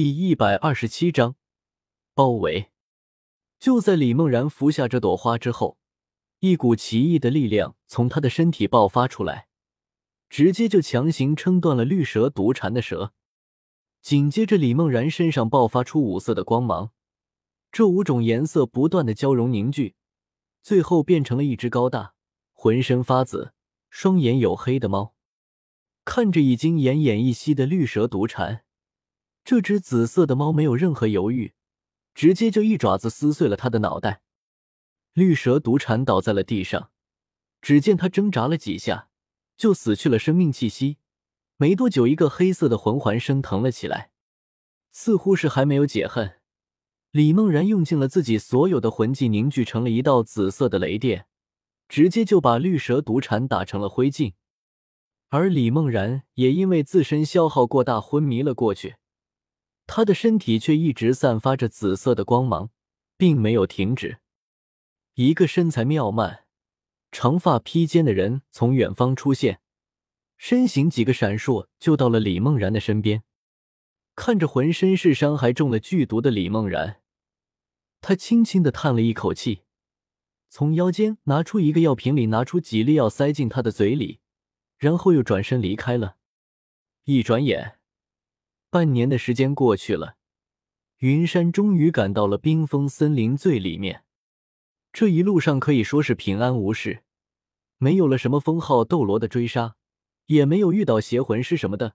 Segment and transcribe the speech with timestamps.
[0.00, 1.34] 第一百二十七章
[2.14, 2.70] 包围。
[3.58, 5.76] 就在李梦然服下这朵花之后，
[6.38, 9.48] 一股奇异的力量从他的身体爆发出来，
[10.30, 13.12] 直接就强行撑断了绿蛇毒蝉的蛇。
[14.00, 16.92] 紧接着，李梦然身上爆发出五色的光芒，
[17.72, 19.96] 这五种颜色不断的交融凝聚，
[20.62, 22.14] 最后变成了一只高大、
[22.52, 23.52] 浑身发紫、
[23.90, 25.16] 双眼黝黑的猫。
[26.04, 28.62] 看着已经奄奄一息的绿蛇毒蝉。
[29.48, 31.54] 这只紫色的猫没有任何犹豫，
[32.12, 34.20] 直接就一爪子撕碎了他的脑袋。
[35.14, 36.90] 绿蛇毒蝉倒在了地上，
[37.62, 39.08] 只见它挣扎了几下，
[39.56, 40.98] 就死去了生命气息。
[41.56, 44.10] 没多久，一个黑色的魂环升腾了起来，
[44.92, 46.34] 似乎是还没有解恨。
[47.12, 51.24] 李梦然用尽了自己所有的魂技，凝聚成了一道紫色的雷电，
[51.88, 54.34] 直接就把绿蛇毒蝉打成了灰烬。
[55.30, 58.96] 而李梦然也因为自身消耗过大，昏迷了过去。
[59.88, 62.70] 他的身体却一直散发着紫色的光芒，
[63.16, 64.18] 并没有停止。
[65.14, 66.44] 一个身材妙曼、
[67.10, 69.60] 长发披肩的人从远方出现，
[70.36, 73.24] 身形几个闪烁就到了李梦然的身边。
[74.14, 77.00] 看着浑身是伤、还中了剧毒的李梦然，
[78.02, 79.62] 他轻轻的叹了一口气，
[80.50, 84.20] 从腰间拿出一个药瓶里拿出几粒药塞进他的嘴里，
[84.76, 86.16] 然后又转身离开了。
[87.04, 87.77] 一转眼。
[88.70, 90.16] 半年的时间过去了，
[90.98, 94.04] 云山终于赶到了冰封森林最里面。
[94.92, 97.02] 这一路上可以说是平安无事，
[97.78, 99.76] 没有了什么封号斗罗的追杀，
[100.26, 101.94] 也没有遇到邪魂师什么的，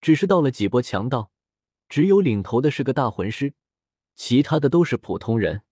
[0.00, 1.32] 只是到了几波强盗，
[1.88, 3.54] 只有领头的是个大魂师，
[4.14, 5.62] 其他的都是普通人。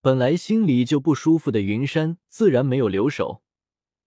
[0.00, 3.42] 本来心里就不舒服的云山自然没有留手，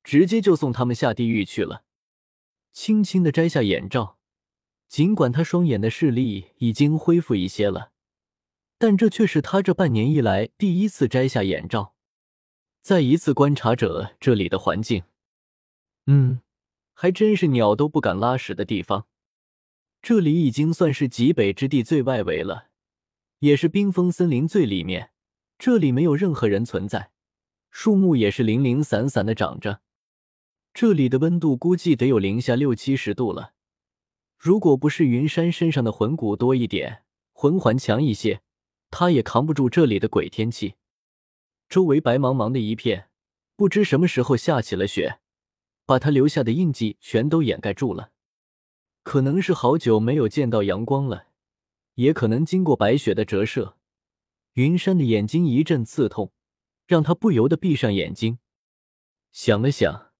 [0.05, 1.83] 直接就送他们下地狱去了。
[2.71, 4.17] 轻轻的摘下眼罩。
[4.93, 7.93] 尽管他双眼的视力已经恢复一些了，
[8.77, 11.95] 但这却是他这半年以来第一次摘下眼罩，
[12.83, 15.01] 再一次观察着这里的环境。
[16.05, 16.41] 嗯，
[16.93, 19.07] 还真是鸟都不敢拉屎的地方。
[19.99, 22.67] 这里已经算是极北之地最外围了，
[23.39, 25.09] 也是冰封森林最里面。
[25.57, 27.09] 这里没有任何人存在，
[27.71, 29.81] 树木也是零零散散的长着。
[30.71, 33.52] 这里的温度估计得有零下六七十度了。
[34.43, 38.41] 如果不是云山身上的魂骨多一点，魂环强一些，
[38.91, 40.75] 他也扛不住这里的鬼天气。
[41.69, 43.07] 周围白茫茫的一片，
[43.55, 45.21] 不知什么时候下起了雪，
[45.85, 48.11] 把他留下的印记全都掩盖住了。
[49.03, 51.27] 可能是好久没有见到阳光了，
[51.93, 53.77] 也可能经过白雪的折射，
[54.55, 56.33] 云山的眼睛一阵刺痛，
[56.85, 58.39] 让他不由得闭上眼睛。
[59.31, 60.11] 想了想，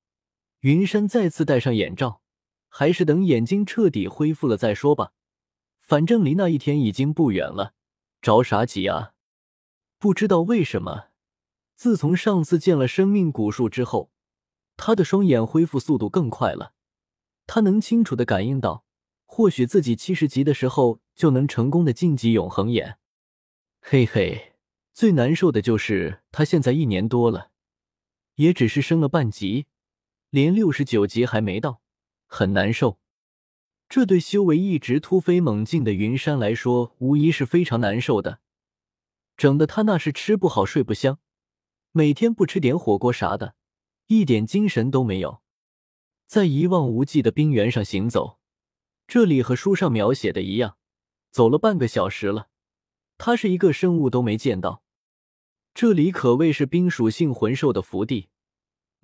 [0.61, 2.22] 云山再次戴上眼罩。
[2.75, 5.13] 还是等眼睛彻底恢复了再说吧，
[5.79, 7.75] 反正离那一天已经不远了，
[8.19, 9.13] 着啥急啊？
[9.99, 11.09] 不知道为什么，
[11.75, 14.09] 自从上次见了生命古树之后，
[14.75, 16.73] 他的双眼恢复速度更快了。
[17.45, 18.85] 他能清楚的感应到，
[19.27, 22.97] 或许自己七十级的时候就能成功的晋级永恒眼。
[23.81, 24.55] 嘿嘿，
[24.91, 27.51] 最难受的就是他现在一年多了，
[28.37, 29.67] 也只是升了半级，
[30.31, 31.82] 连六十九级还没到。
[32.33, 32.97] 很难受，
[33.87, 38.39] 这对修为一直突飞猛进的云山来说，无疑是非常难受的，
[39.37, 41.19] 整的他那是吃不好睡不香，
[41.91, 43.53] 每天不吃点火锅啥的，
[44.07, 45.43] 一点精神都没有。
[46.25, 48.39] 在一望无际的冰原上行走，
[49.05, 50.77] 这里和书上描写的一样，
[51.29, 52.47] 走了半个小时了，
[53.19, 54.81] 他是一个生物都没见到。
[55.75, 58.29] 这里可谓是冰属性魂兽的福地。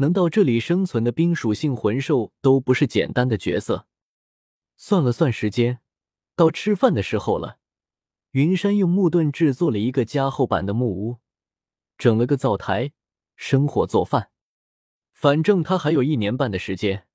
[0.01, 3.85] 能到这里生存的冰属性魂兽都不是简单的角色。
[4.77, 5.79] 算了算时间，
[6.35, 7.59] 到吃饭的时候了。
[8.31, 11.17] 云山用木盾制作了一个加厚版的木屋，
[11.97, 12.93] 整了个灶台，
[13.35, 14.31] 生火做饭。
[15.11, 17.07] 反正他还有一年半的时间，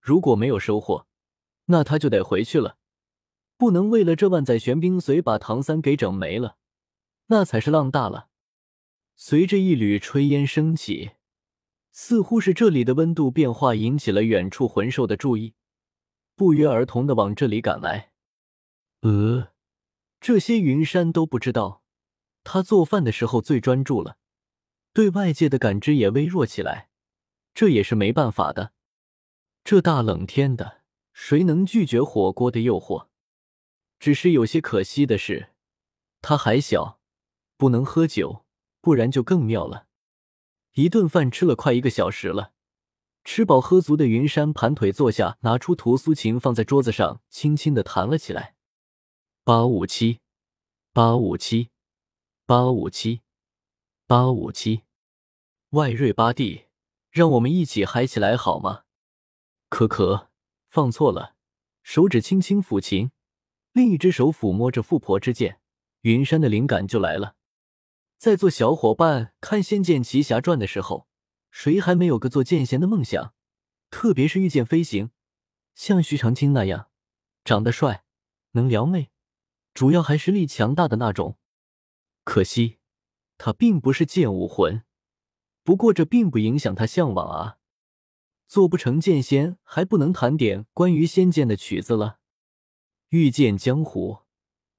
[0.00, 1.06] 如果没有收获，
[1.66, 2.76] 那他就得回去了。
[3.56, 6.56] 不能为了这万载玄冰髓把唐三给整没了，
[7.28, 8.28] 那才是浪大了。
[9.16, 11.12] 随着一缕炊烟升起。
[12.00, 15.54] 似乎是这里的温度变化引起了远处魂兽的注意，
[16.36, 18.12] 不约而同的往这里赶来。
[19.00, 19.48] 呃，
[20.20, 21.82] 这些云山都不知道，
[22.44, 24.16] 他做饭的时候最专注了，
[24.92, 26.88] 对外界的感知也微弱起来。
[27.52, 28.72] 这也是没办法的，
[29.64, 33.08] 这大冷天的，谁能拒绝火锅的诱惑？
[33.98, 35.48] 只是有些可惜的是，
[36.22, 37.00] 他还小，
[37.56, 38.44] 不能喝酒，
[38.80, 39.87] 不然就更妙了。
[40.74, 42.52] 一顿饭吃了快一个小时了，
[43.24, 48.54] 吃饱喝足的云山盘腿坐下，拿出屠苏琴放在桌子上，轻轻的弹了起来。
[49.44, 50.20] 八五七，
[50.92, 51.70] 八五七，
[52.46, 53.22] 八五七，
[54.06, 54.82] 八五七。
[55.70, 56.66] 外瑞八弟，
[57.10, 58.84] 让我们一起嗨起来好吗？
[59.68, 60.28] 可可，
[60.70, 61.34] 放错了，
[61.82, 63.10] 手指轻轻抚琴，
[63.72, 65.60] 另一只手抚摸着富婆之剑，
[66.02, 67.34] 云山的灵感就来了。
[68.18, 71.06] 在做小伙伴看《仙剑奇侠传》的时候，
[71.52, 73.32] 谁还没有个做剑仙的梦想？
[73.90, 75.12] 特别是御剑飞行，
[75.76, 76.90] 像徐长卿那样，
[77.44, 78.02] 长得帅，
[78.52, 79.10] 能撩妹，
[79.72, 81.38] 主要还实力强大的那种。
[82.24, 82.78] 可惜，
[83.38, 84.82] 他并不是剑武魂。
[85.62, 87.58] 不过这并不影响他向往啊！
[88.48, 92.18] 做不成剑仙，还不能弹点关于仙剑的曲子了。
[93.10, 94.22] 御剑江湖，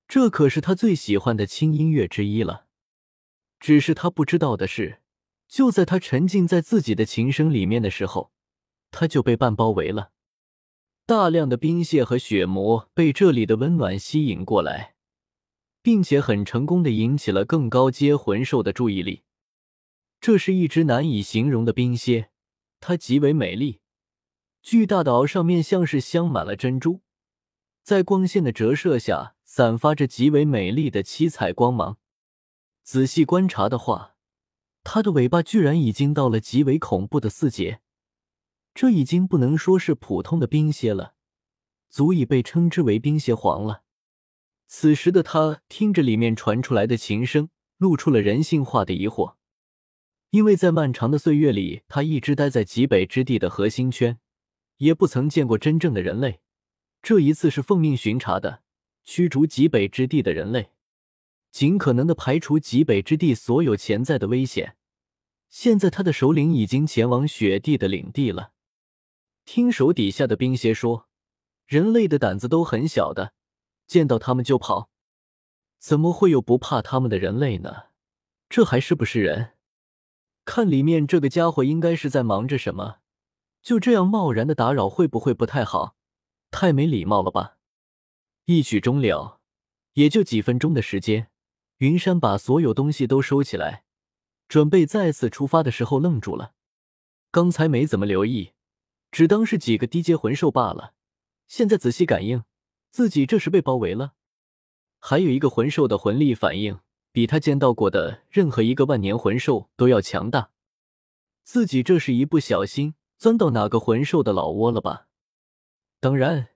[0.10, 2.66] 这可是他最喜欢的轻音乐之一了。
[3.60, 5.02] 只是他不知道的是，
[5.48, 8.32] 就在他沉浸在自己的琴声里面的时候，
[8.92, 10.12] 他就被半包围了。
[11.06, 14.96] 大量的冰屑和血魔被这里的温暖吸引过来，
[15.82, 19.24] 并且很成功的引起了更高阶魂兽的注意力。
[20.22, 22.30] 这是一只难以形容的冰蝎，
[22.80, 23.80] 它极为美丽，
[24.62, 27.02] 巨大的螯上面像是镶满了珍珠，
[27.84, 31.98] 在光线的折射下散发着极为美丽的七彩光芒。
[32.92, 34.16] 仔细观察的话，
[34.84, 37.82] 它的尾巴居然已经到了极为恐怖的四节，
[38.74, 41.14] 这已经不能说是普通的冰蝎了，
[41.88, 43.84] 足以被称之为冰蝎皇了。
[44.66, 49.36] 此时的他听着里面传出来的琴声，露出了人性化的疑惑。
[50.32, 54.18] 因为在漫长的岁月里，他一直待在极北之地的核心圈，
[54.78, 56.40] 也不曾见过真正的人类。
[57.04, 58.64] 这一次是奉命巡查的，
[59.04, 60.72] 驱逐极北之地的人类，
[61.52, 64.76] 尽可能的排除极北之地所有潜在的危险。
[65.50, 68.52] 现在他的首领已经前往雪地的领地了。
[69.46, 71.08] 听手底下的冰蝎说，
[71.66, 73.34] 人类的胆子都很小的，
[73.88, 74.92] 见到他们就跑，
[75.80, 77.86] 怎么会有不怕他们的人类呢？
[78.48, 79.54] 这还是不是人？
[80.46, 82.98] 看里面这个家伙应该是在忙着什么，
[83.62, 85.96] 就这样贸然的打扰会不会不太好？
[86.52, 87.58] 太没礼貌了吧！
[88.46, 89.40] 一曲终了，
[89.94, 91.30] 也就几分钟的时间，
[91.80, 93.84] 云山把所有东西都收起来，
[94.48, 96.54] 准备再次出发的时候愣住了。
[97.32, 98.52] 刚才没怎么留意，
[99.12, 100.94] 只当是几个低阶魂兽罢了。
[101.48, 102.44] 现在仔细感应，
[102.92, 104.14] 自己这是被包围了，
[105.00, 106.80] 还有一个魂兽的魂力反应。
[107.12, 110.52] 比他见到过的任何一个万年魂兽都要强大，
[111.44, 115.08] 自己这是一不小心钻到哪个魂兽的老窝了吧？
[116.00, 116.50] 当然，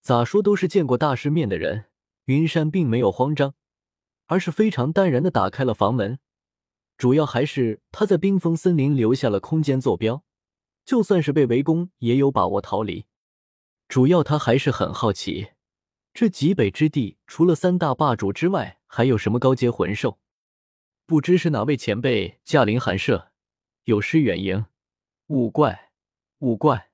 [0.00, 1.84] 咋说都是见过大世面的人，
[2.24, 3.54] 云山并没有慌张，
[4.26, 6.18] 而是非常淡然的打开了房门。
[6.96, 10.24] 主要还是他在冰封森林留下了空间坐标，
[10.84, 13.06] 就算是被围攻，也有把握逃离。
[13.88, 15.48] 主要他还是很好奇。
[16.12, 20.20] 这极北之地，除了三大霸主之外，还有什么高阶魂兽？
[21.06, 23.32] 不知是哪位前辈驾临寒舍，
[23.84, 24.66] 有失远迎。
[25.26, 25.90] 五怪，
[26.38, 26.90] 五怪。